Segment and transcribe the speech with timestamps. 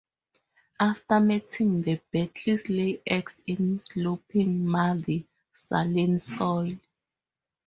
[0.79, 6.75] After mating, the beetles lay eggs in sloping, muddy, saline soil.